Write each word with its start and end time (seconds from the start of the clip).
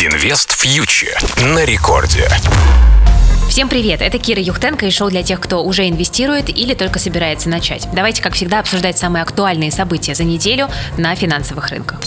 Инвест 0.00 0.52
фьючер 0.52 1.18
на 1.42 1.64
рекорде. 1.64 2.28
Всем 3.48 3.68
привет, 3.68 4.00
это 4.00 4.16
Кира 4.20 4.40
Юхтенко 4.40 4.86
и 4.86 4.92
шоу 4.92 5.10
для 5.10 5.24
тех, 5.24 5.40
кто 5.40 5.64
уже 5.64 5.88
инвестирует 5.88 6.56
или 6.56 6.74
только 6.74 7.00
собирается 7.00 7.48
начать. 7.48 7.88
Давайте, 7.92 8.22
как 8.22 8.34
всегда, 8.34 8.60
обсуждать 8.60 8.96
самые 8.96 9.24
актуальные 9.24 9.72
события 9.72 10.14
за 10.14 10.22
неделю 10.22 10.68
на 10.98 11.16
финансовых 11.16 11.70
рынках. 11.70 12.00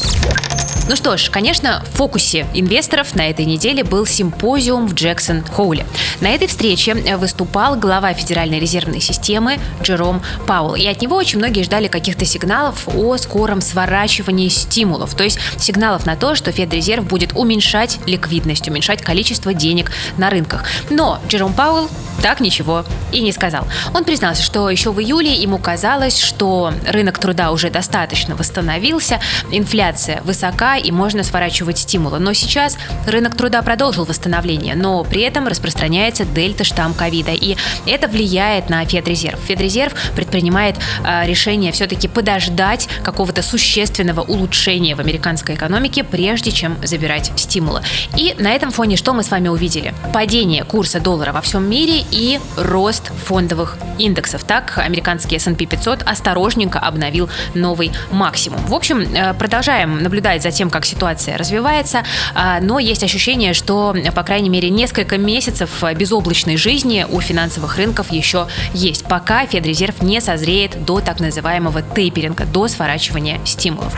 Ну 0.89 0.95
что 0.95 1.15
ж, 1.15 1.29
конечно, 1.29 1.83
в 1.93 1.97
фокусе 1.97 2.47
инвесторов 2.53 3.15
на 3.15 3.29
этой 3.29 3.45
неделе 3.45 3.83
был 3.83 4.05
симпозиум 4.05 4.87
в 4.87 4.93
Джексон 4.93 5.43
Хоуле. 5.43 5.85
На 6.19 6.29
этой 6.29 6.47
встрече 6.47 6.95
выступал 7.17 7.75
глава 7.75 8.13
Федеральной 8.13 8.59
резервной 8.59 8.99
системы 8.99 9.59
Джером 9.81 10.21
Пауэлл. 10.47 10.75
И 10.75 10.85
от 10.87 11.01
него 11.01 11.15
очень 11.15 11.37
многие 11.37 11.63
ждали 11.63 11.87
каких-то 11.87 12.25
сигналов 12.25 12.87
о 12.95 13.15
скором 13.17 13.61
сворачивании 13.61 14.49
стимулов. 14.49 15.13
То 15.15 15.23
есть 15.23 15.39
сигналов 15.57 16.05
на 16.05 16.15
то, 16.15 16.35
что 16.35 16.51
Федрезерв 16.51 17.05
будет 17.05 17.33
уменьшать 17.35 17.99
ликвидность, 18.05 18.67
уменьшать 18.67 19.01
количество 19.01 19.53
денег 19.53 19.91
на 20.17 20.29
рынках. 20.29 20.65
Но 20.89 21.19
Джером 21.27 21.53
Пауэлл 21.53 21.89
так 22.21 22.39
ничего 22.39 22.85
и 23.11 23.21
не 23.21 23.31
сказал. 23.31 23.67
Он 23.93 24.03
признался, 24.03 24.43
что 24.43 24.69
еще 24.69 24.91
в 24.91 24.99
июле 24.99 25.33
ему 25.33 25.57
казалось, 25.57 26.17
что 26.17 26.73
рынок 26.87 27.19
труда 27.19 27.51
уже 27.51 27.69
достаточно 27.69 28.35
восстановился, 28.35 29.19
инфляция 29.51 30.21
высока 30.23 30.77
и 30.77 30.91
можно 30.91 31.23
сворачивать 31.23 31.79
стимулы. 31.79 32.19
Но 32.19 32.33
сейчас 32.33 32.77
рынок 33.07 33.35
труда 33.35 33.61
продолжил 33.61 34.05
восстановление, 34.05 34.75
но 34.75 35.03
при 35.03 35.21
этом 35.21 35.47
распространяется 35.47 36.25
дельта-штамм 36.25 36.93
ковида, 36.93 37.31
и 37.31 37.57
это 37.85 38.07
влияет 38.07 38.69
на 38.69 38.85
Федрезерв. 38.85 39.39
Федрезерв 39.39 39.93
предпринимает 40.15 40.77
э, 41.03 41.25
решение 41.25 41.71
все-таки 41.71 42.07
подождать 42.07 42.87
какого-то 43.03 43.41
существенного 43.41 44.21
улучшения 44.21 44.95
в 44.95 44.99
американской 44.99 45.55
экономике, 45.55 46.03
прежде 46.03 46.51
чем 46.51 46.77
забирать 46.83 47.31
стимулы. 47.35 47.81
И 48.15 48.35
на 48.37 48.53
этом 48.53 48.71
фоне 48.71 48.97
что 48.97 49.13
мы 49.13 49.23
с 49.23 49.31
вами 49.31 49.47
увидели? 49.47 49.93
Падение 50.13 50.63
курса 50.63 50.99
доллара 50.99 51.31
во 51.31 51.41
всем 51.41 51.69
мире 51.69 52.03
и 52.11 52.39
рост 52.57 53.11
фондовых 53.25 53.77
индексов. 53.97 54.43
Так, 54.43 54.77
американский 54.77 55.37
S&P 55.37 55.65
500 55.65 56.03
осторожненько 56.03 56.79
обновил 56.79 57.29
новый 57.53 57.91
максимум. 58.11 58.59
В 58.65 58.73
общем, 58.73 58.99
э, 58.99 59.33
продолжаем 59.33 60.01
наблюдать 60.03 60.43
за 60.43 60.51
тем, 60.51 60.69
как 60.69 60.85
ситуация 60.85 61.37
развивается, 61.37 62.03
а, 62.33 62.59
но 62.59 62.79
есть 62.79 63.03
ощущение, 63.03 63.53
что, 63.53 63.95
по 64.15 64.23
крайней 64.23 64.49
мере, 64.49 64.69
несколько 64.69 65.17
месяцев 65.17 65.83
безоблачной 65.95 66.57
жизни 66.57 67.05
у 67.09 67.21
финансовых 67.21 67.77
рынков 67.77 68.11
еще 68.11 68.47
есть, 68.73 69.05
пока 69.05 69.45
Федрезерв 69.45 70.01
не 70.01 70.21
созреет 70.21 70.85
до 70.85 70.99
так 70.99 71.19
называемого 71.19 71.81
тейперинга, 71.81 72.45
до 72.45 72.67
сворачивания 72.67 73.39
стимулов. 73.45 73.95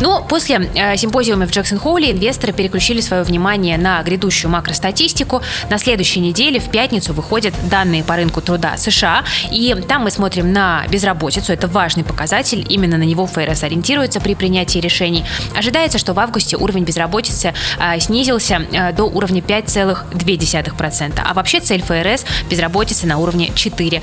Но 0.00 0.20
ну, 0.20 0.26
после 0.26 0.56
э, 0.74 0.96
симпозиума 0.96 1.46
в 1.46 1.50
Джексон-Холле 1.50 2.12
инвесторы 2.12 2.52
переключили 2.52 3.00
свое 3.00 3.22
внимание 3.22 3.78
на 3.78 4.02
грядущую 4.02 4.50
макростатистику. 4.50 5.42
На 5.70 5.78
следующей 5.78 6.20
неделе 6.20 6.60
в 6.60 6.70
пятницу 6.70 7.14
выходят 7.14 7.54
данные 7.70 8.04
по 8.04 8.16
рынку 8.16 8.42
труда 8.42 8.76
США, 8.76 9.24
и 9.50 9.74
там 9.88 10.04
мы 10.04 10.10
смотрим 10.10 10.52
на 10.52 10.84
безработицу. 10.88 11.52
Это 11.52 11.66
важный 11.66 12.04
показатель, 12.04 12.64
именно 12.68 12.98
на 12.98 13.04
него 13.04 13.26
ФРС 13.26 13.62
ориентируется 13.62 14.20
при 14.20 14.34
принятии 14.34 14.78
решений. 14.78 15.24
Ожидается, 15.56 15.98
что 15.98 16.12
в 16.12 16.20
августе 16.20 16.56
уровень 16.56 16.84
безработицы 16.84 17.54
э, 17.78 17.98
снизился 18.00 18.66
э, 18.72 18.92
до 18.92 19.04
уровня 19.04 19.40
5,2%, 19.40 21.20
а 21.24 21.32
вообще 21.32 21.60
цель 21.60 21.82
ФРС 21.82 22.26
безработицы 22.50 23.06
на 23.06 23.16
уровне 23.16 23.48
4%. 23.48 24.02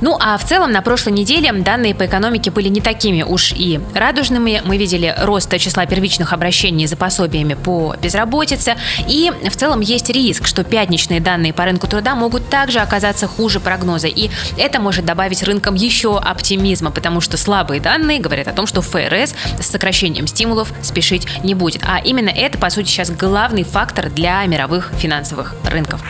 Ну 0.00 0.18
а 0.20 0.36
в 0.36 0.44
целом 0.44 0.72
на 0.72 0.82
прошлой 0.82 1.12
неделе 1.12 1.52
данные 1.52 1.94
по 1.94 2.06
экономике 2.06 2.50
были 2.50 2.68
не 2.68 2.80
такими 2.80 3.22
уж 3.22 3.52
и 3.52 3.80
радужными 3.94 4.62
мы 4.64 4.76
видели 4.76 5.14
рост 5.18 5.54
числа 5.58 5.86
первичных 5.86 6.32
обращений 6.32 6.86
за 6.86 6.96
пособиями 6.96 7.54
по 7.54 7.94
безработице. 8.00 8.76
И 9.08 9.32
в 9.48 9.56
целом 9.56 9.80
есть 9.80 10.10
риск, 10.10 10.46
что 10.46 10.64
пятничные 10.64 11.20
данные 11.20 11.52
по 11.52 11.64
рынку 11.64 11.86
труда 11.86 12.14
могут 12.14 12.48
также 12.50 12.80
оказаться 12.80 13.26
хуже 13.26 13.60
прогноза. 13.60 14.08
И 14.08 14.30
это 14.56 14.80
может 14.80 15.04
добавить 15.04 15.42
рынкам 15.42 15.74
еще 15.74 16.18
оптимизма, 16.18 16.90
потому 16.90 17.20
что 17.20 17.36
слабые 17.36 17.80
данные 17.80 18.20
говорят 18.20 18.48
о 18.48 18.52
том, 18.52 18.66
что 18.66 18.82
ФРС 18.82 19.34
с 19.60 19.66
сокращением 19.66 20.26
стимулов 20.26 20.72
спешить 20.82 21.26
не 21.42 21.54
будет. 21.54 21.82
А 21.84 21.98
именно 21.98 22.30
это, 22.30 22.58
по 22.58 22.70
сути, 22.70 22.88
сейчас 22.88 23.10
главный 23.10 23.64
фактор 23.64 24.10
для 24.10 24.44
мировых 24.46 24.92
финансовых 24.98 25.54
рынков. 25.64 26.02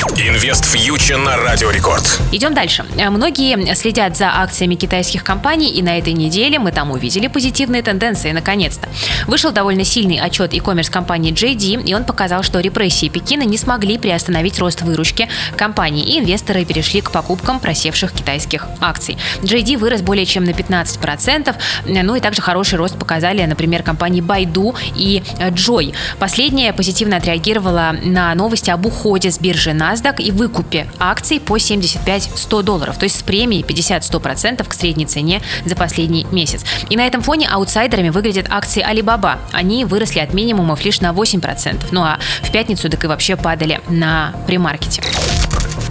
Инвест 0.00 0.64
фьючер 0.64 1.18
на 1.18 1.36
Радио 1.36 1.70
Рекорд. 1.70 2.20
Идем 2.32 2.54
дальше. 2.54 2.86
Многие 3.10 3.74
следят 3.74 4.16
за 4.16 4.28
акциями 4.28 4.74
китайских 4.74 5.22
компаний, 5.22 5.70
и 5.72 5.82
на 5.82 5.98
этой 5.98 6.14
неделе 6.14 6.58
мы 6.58 6.72
там 6.72 6.90
увидели 6.90 7.26
позитивные 7.26 7.82
тенденции, 7.82 8.32
наконец-то. 8.32 8.88
Вышел 9.26 9.52
довольно 9.52 9.84
сильный 9.84 10.18
отчет 10.18 10.54
e-commerce 10.54 10.90
компании 10.90 11.34
JD, 11.34 11.86
и 11.86 11.94
он 11.94 12.04
показал, 12.04 12.42
что 12.42 12.60
репрессии 12.60 13.10
Пекина 13.10 13.42
не 13.42 13.58
смогли 13.58 13.98
приостановить 13.98 14.58
рост 14.58 14.80
выручки 14.80 15.28
компании, 15.56 16.04
и 16.04 16.18
инвесторы 16.18 16.64
перешли 16.64 17.02
к 17.02 17.10
покупкам 17.10 17.60
просевших 17.60 18.12
китайских 18.12 18.68
акций. 18.80 19.18
JD 19.42 19.76
вырос 19.76 20.00
более 20.00 20.24
чем 20.24 20.44
на 20.44 20.50
15%, 20.50 21.54
ну 21.84 22.14
и 22.14 22.20
также 22.20 22.40
хороший 22.40 22.78
рост 22.78 22.98
показали, 22.98 23.44
например, 23.44 23.82
компании 23.82 24.22
Baidu 24.22 24.74
и 24.96 25.22
Joy. 25.38 25.94
Последняя 26.18 26.72
позитивно 26.72 27.18
отреагировала 27.18 27.96
на 28.02 28.34
новости 28.34 28.70
об 28.70 28.86
уходе 28.86 29.30
с 29.30 29.38
биржи 29.38 29.70
NASDAQ 29.70 29.89
NASDAQ 29.90 30.22
и 30.22 30.30
выкупе 30.30 30.86
акций 30.98 31.40
по 31.40 31.56
75-100 31.56 32.62
долларов, 32.62 32.98
то 32.98 33.04
есть 33.04 33.18
с 33.18 33.22
премией 33.22 33.62
50-100% 33.62 34.66
к 34.66 34.72
средней 34.72 35.06
цене 35.06 35.42
за 35.64 35.76
последний 35.76 36.26
месяц. 36.30 36.64
И 36.88 36.96
на 36.96 37.06
этом 37.06 37.22
фоне 37.22 37.48
аутсайдерами 37.48 38.10
выглядят 38.10 38.46
акции 38.50 38.84
Alibaba. 38.84 39.38
Они 39.52 39.84
выросли 39.84 40.20
от 40.20 40.34
минимумов 40.34 40.84
лишь 40.84 41.00
на 41.00 41.10
8%. 41.10 41.86
Ну 41.90 42.02
а 42.02 42.18
в 42.42 42.50
пятницу 42.50 42.88
так 42.88 43.02
и 43.04 43.06
вообще 43.06 43.36
падали 43.36 43.80
на 43.88 44.34
премаркете. 44.46 45.02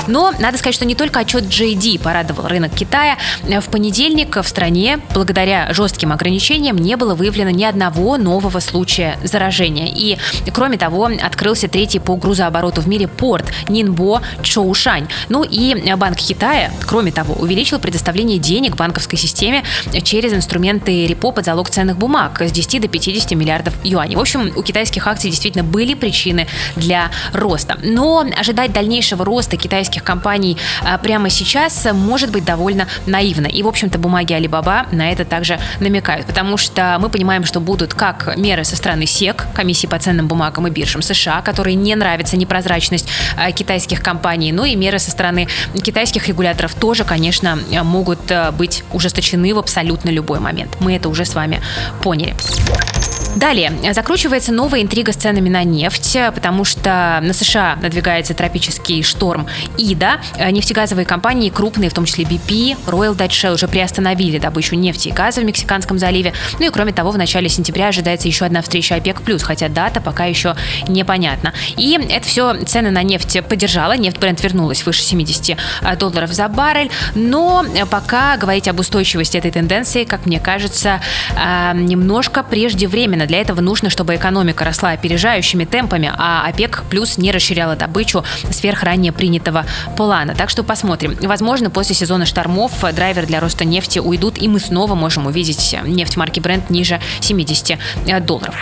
Но 0.10 0.34
надо 0.40 0.58
сказать, 0.58 0.76
что 0.76 0.86
не 0.86 0.96
только 0.96 1.20
отчет 1.20 1.44
JD 1.44 2.02
порадовал 2.02 2.48
рынок 2.48 2.74
Китая. 2.74 3.18
В 3.44 3.70
понедельник 3.70 4.36
в 4.36 4.48
стране, 4.48 5.00
благодаря 5.14 5.72
жестким 5.72 6.12
ограничениям, 6.12 6.78
не 6.78 6.98
было 6.98 7.14
выявлено 7.14 7.52
ни 7.52 7.64
одного 7.64 8.18
нового 8.18 8.60
случая 8.60 9.18
заражения. 9.24 9.88
И, 9.88 10.18
кроме 10.52 10.78
того, 10.78 11.10
открылся 11.24 11.68
третий 11.68 12.00
по 12.00 12.16
грузообороту 12.16 12.82
в 12.82 12.88
мире 12.88 13.08
порт 13.08 13.46
Нинбо 13.70 14.22
Чоушань. 14.42 15.08
Ну 15.30 15.44
и 15.44 15.76
Банк 15.96 16.18
Китая, 16.18 16.72
кроме 16.88 17.12
того, 17.12 17.36
увеличил 17.36 17.80
предоставление 17.80 18.40
денег 18.40 18.76
банковской 18.76 19.20
системе 19.20 19.64
через 20.04 20.34
инструменты 20.34 21.06
репо 21.06 21.32
под 21.32 21.46
залог 21.46 21.70
ценных 21.70 21.98
бумаг 21.98 22.42
с 22.42 22.52
10 22.52 22.82
до 22.82 22.88
50 22.88 23.32
миллиардов 23.32 23.74
юаней. 23.84 24.16
В 24.16 24.20
общем, 24.20 24.52
у 24.56 24.64
китайских 24.64 25.06
акций 25.06 25.30
действительно 25.30 25.64
были 25.64 25.94
причины 25.94 26.48
для 26.76 27.12
роста. 27.32 27.78
Но 27.84 28.26
ожидать 28.38 28.74
дальнейшего 28.74 29.24
роста 29.24 29.56
китайских 29.56 29.99
китайских 30.00 30.04
компаний 30.04 30.58
а, 30.84 30.98
прямо 30.98 31.30
сейчас 31.30 31.88
может 31.94 32.32
быть 32.32 32.46
довольно 32.46 32.88
наивно. 33.06 33.48
И, 33.48 33.64
в 33.64 33.68
общем-то, 33.68 34.00
бумаги 34.00 34.34
Alibaba 34.34 34.86
на 34.92 35.12
это 35.12 35.26
также 35.26 35.60
намекают, 35.80 36.26
потому 36.26 36.58
что 36.58 36.98
мы 37.00 37.10
понимаем, 37.10 37.46
что 37.46 37.60
будут 37.60 37.94
как 37.94 38.38
меры 38.38 38.64
со 38.64 38.76
стороны 38.76 39.06
СЕК, 39.06 39.48
комиссии 39.54 39.88
по 39.88 40.00
ценным 40.00 40.28
бумагам 40.28 40.68
и 40.68 40.70
биржам 40.70 41.02
США, 41.02 41.42
которые 41.42 41.76
не 41.76 41.96
нравится 41.96 42.38
непрозрачность 42.38 43.08
а, 43.38 43.52
китайских 43.52 44.02
компаний, 44.02 44.52
ну 44.52 44.66
и 44.66 44.76
меры 44.76 45.00
со 45.00 45.12
стороны 45.12 45.48
китайских 45.84 46.28
регуляторов 46.28 46.74
тоже, 46.74 47.04
конечно, 47.04 47.60
могут 47.84 48.32
а, 48.32 48.52
быть 48.52 48.84
ужесточены 48.94 49.54
в 49.54 49.60
абсолютно 49.60 50.12
любой 50.12 50.40
момент. 50.40 50.78
Мы 50.80 50.96
это 50.96 51.10
уже 51.10 51.26
с 51.26 51.36
вами 51.36 51.62
поняли. 52.02 52.36
Далее, 53.36 53.72
закручивается 53.94 54.52
новая 54.52 54.82
интрига 54.82 55.14
с 55.14 55.16
ценами 55.16 55.50
на 55.50 55.64
нефть, 55.64 56.18
потому 56.36 56.66
что 56.66 57.20
на 57.22 57.32
США 57.32 57.78
надвигается 57.82 58.34
тропический 58.34 59.02
шторм 59.02 59.48
Ида. 59.78 60.20
Нефтегазовые 60.52 61.06
компании 61.06 61.50
крупные, 61.50 61.90
в 61.90 61.94
том 61.94 62.06
числе 62.06 62.26
BP, 62.26 62.78
Royal 62.86 63.16
Dutch 63.16 63.30
Shell, 63.30 63.54
уже 63.54 63.68
приостановили 63.68 64.40
добычу 64.40 64.76
нефти 64.76 65.08
и 65.08 65.12
газа 65.12 65.42
в 65.42 65.46
Мексиканском 65.46 66.00
заливе. 66.00 66.34
Ну 66.60 66.66
и 66.66 66.70
кроме 66.70 66.92
того, 66.92 67.12
в 67.12 67.18
начале 67.18 67.48
сентября 67.48 67.88
ожидается 67.90 68.28
еще 68.28 68.46
одна 68.46 68.62
встреча 68.62 68.96
ОПЕК+, 68.96 69.22
хотя 69.42 69.70
дата 69.70 70.02
пока 70.02 70.26
еще 70.26 70.56
непонятна. 70.88 71.54
И 71.78 71.98
это 72.10 72.28
все 72.28 72.66
цены 72.66 72.92
на 72.92 73.04
нефть 73.04 73.42
поддержала, 73.48 73.96
нефть 73.96 74.18
бренд 74.20 74.42
вернулась 74.44 74.86
выше 74.86 75.02
70 75.02 75.58
долларов 75.98 76.34
за 76.34 76.48
баррель, 76.50 76.92
но 77.16 77.64
пока 77.90 78.36
говорить 78.38 78.68
об 78.68 78.80
устойчивости 78.80 79.38
этой 79.38 79.52
тенденции, 79.52 80.04
как 80.04 80.26
мне 80.26 80.40
кажется, 80.40 81.00
немножко 81.74 82.44
преждевременно 82.44 83.19
Одновременно 83.20 83.28
для 83.28 83.42
этого 83.42 83.62
нужно, 83.62 83.90
чтобы 83.90 84.16
экономика 84.16 84.64
росла 84.64 84.92
опережающими 84.92 85.66
темпами, 85.66 86.12
а 86.18 86.48
ОПЕК 86.48 86.84
плюс 86.90 87.18
не 87.18 87.32
расширяла 87.32 87.76
добычу 87.76 88.24
сверх 88.52 88.84
ранее 88.84 89.12
принятого 89.12 89.66
плана. 89.98 90.36
Так 90.36 90.50
что 90.50 90.64
посмотрим. 90.64 91.18
Возможно, 91.22 91.70
после 91.70 91.96
сезона 91.96 92.26
штормов 92.26 92.72
драйвер 92.94 93.26
для 93.26 93.40
роста 93.40 93.66
нефти 93.66 94.00
уйдут, 94.00 94.38
и 94.42 94.48
мы 94.48 94.60
снова 94.60 94.96
можем 94.96 95.26
увидеть 95.26 95.76
нефть 95.86 96.18
марки 96.18 96.40
Brent 96.40 96.64
ниже 96.70 97.00
70 97.20 97.78
долларов. 98.26 98.56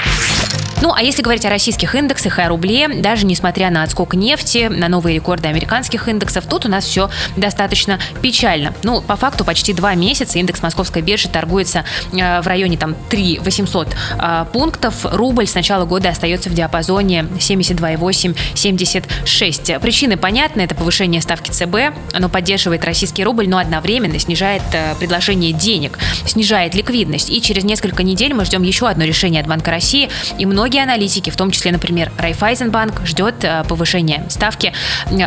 Ну, 0.81 0.93
а 0.93 1.01
если 1.01 1.21
говорить 1.23 1.43
о 1.45 1.49
российских 1.49 1.95
индексах 1.95 2.37
и 2.37 2.41
о 2.41 2.49
рубле, 2.49 2.87
даже 2.87 3.25
несмотря 3.25 3.71
на 3.71 3.81
отскок 3.83 4.13
нефти, 4.13 4.67
на 4.69 4.87
новые 4.87 5.15
рекорды 5.15 5.47
американских 5.47 6.07
индексов, 6.07 6.45
тут 6.45 6.65
у 6.65 6.69
нас 6.69 6.85
все 6.85 7.09
достаточно 7.35 7.99
печально. 8.21 8.75
Ну, 8.83 9.01
по 9.01 9.15
факту 9.15 9.43
почти 9.43 9.73
два 9.73 9.95
месяца 9.95 10.37
индекс 10.37 10.61
московской 10.61 11.01
биржи 11.01 11.29
торгуется 11.29 11.83
э, 12.13 12.41
в 12.41 12.47
районе 12.47 12.77
там 12.77 12.95
3 13.09 13.39
800 13.39 13.95
э, 14.19 14.45
пунктов. 14.53 15.03
Рубль 15.03 15.47
с 15.47 15.55
начала 15.55 15.85
года 15.85 16.09
остается 16.09 16.51
в 16.51 16.53
диапазоне 16.53 17.25
72,8-76. 17.39 19.79
Причины 19.79 20.15
понятны. 20.15 20.61
Это 20.61 20.75
повышение 20.75 21.21
ставки 21.21 21.49
ЦБ. 21.49 21.75
Оно 22.13 22.29
поддерживает 22.29 22.85
российский 22.85 23.23
рубль, 23.23 23.49
но 23.49 23.57
одновременно 23.57 24.19
снижает 24.19 24.61
э, 24.73 24.93
предложение 24.99 25.53
денег, 25.53 25.97
снижает 26.25 26.75
ликвидность. 26.75 27.31
И 27.31 27.41
через 27.41 27.63
несколько 27.63 28.03
недель 28.03 28.35
мы 28.35 28.45
ждем 28.45 28.61
еще 28.61 28.87
одно 28.87 29.05
решение 29.05 29.41
от 29.41 29.47
Банка 29.47 29.71
России. 29.71 30.11
И 30.37 30.45
многие 30.45 30.66
аналитики, 30.75 31.29
в 31.29 31.35
том 31.35 31.51
числе, 31.51 31.71
например, 31.71 32.11
Райфайзенбанк, 32.17 33.05
ждет 33.05 33.35
повышения 33.67 34.25
ставки 34.29 34.73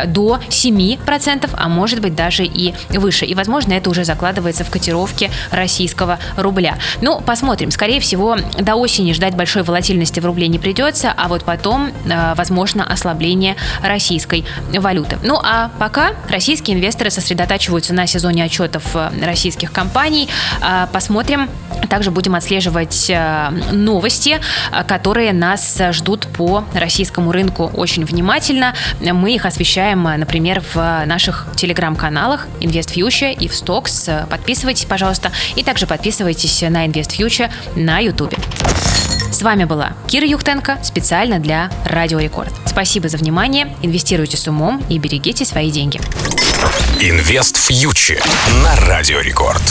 до 0.05 0.39
7%, 0.49 1.49
а 1.53 1.69
может 1.69 1.99
быть 2.01 2.15
даже 2.15 2.45
и 2.45 2.73
выше. 2.89 3.25
И, 3.25 3.33
возможно, 3.33 3.73
это 3.73 3.89
уже 3.89 4.03
закладывается 4.03 4.63
в 4.63 4.69
котировке 4.69 5.31
российского 5.51 6.19
рубля. 6.37 6.77
Ну, 7.01 7.21
посмотрим. 7.21 7.71
Скорее 7.71 7.99
всего, 7.99 8.37
до 8.59 8.75
осени 8.75 9.13
ждать 9.13 9.35
большой 9.35 9.63
волатильности 9.63 10.19
в 10.19 10.25
рубле 10.25 10.47
не 10.47 10.59
придется, 10.59 11.13
а 11.15 11.27
вот 11.27 11.43
потом, 11.43 11.91
э, 12.05 12.33
возможно, 12.35 12.83
ослабление 12.83 13.55
российской 13.81 14.45
валюты. 14.73 15.17
Ну, 15.23 15.39
а 15.41 15.71
пока 15.79 16.11
российские 16.29 16.77
инвесторы 16.77 17.09
сосредотачиваются 17.09 17.93
на 17.93 18.07
сезоне 18.07 18.43
отчетов 18.43 18.95
э, 18.95 19.09
российских 19.23 19.71
компаний. 19.71 20.29
Э, 20.61 20.87
посмотрим, 20.91 21.49
также 21.89 22.11
будем 22.11 22.35
отслеживать 22.35 23.11
новости, 23.71 24.39
которые 24.87 25.30
нас 25.33 25.81
ждут 25.91 26.27
по 26.27 26.63
российскому 26.73 27.31
рынку 27.31 27.71
очень 27.73 28.05
внимательно. 28.05 28.73
Мы 28.99 29.35
их 29.35 29.45
освещаем, 29.45 30.03
например, 30.03 30.61
в 30.73 31.03
наших 31.05 31.47
телеграм-каналах 31.55 32.47
InvestFuture 32.59 33.33
и 33.33 33.47
в 33.47 33.51
Stocks. 33.51 34.27
Подписывайтесь, 34.27 34.85
пожалуйста, 34.85 35.31
и 35.55 35.63
также 35.63 35.87
подписывайтесь 35.87 36.61
на 36.61 36.85
InvestFuture 36.87 37.51
на 37.75 37.99
YouTube. 37.99 38.35
С 39.31 39.41
вами 39.41 39.63
была 39.63 39.93
Кира 40.07 40.27
Юхтенко 40.27 40.79
специально 40.83 41.39
для 41.39 41.71
Радио 41.85 42.19
Рекорд. 42.19 42.51
Спасибо 42.65 43.09
за 43.09 43.17
внимание, 43.17 43.75
инвестируйте 43.81 44.37
с 44.37 44.47
умом 44.47 44.83
и 44.89 44.99
берегите 44.99 45.45
свои 45.45 45.71
деньги. 45.71 45.99
Инвест 46.99 47.69
на 48.63 48.75
Радио 48.87 49.19
Рекорд. 49.21 49.61